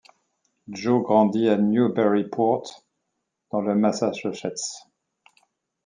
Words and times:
Joe 0.71 1.01
grandit 1.03 1.47
à 1.47 1.57
Newburyport 1.57 2.87
dans 3.51 3.61
le 3.61 3.75
Massachusetts. 3.75 4.87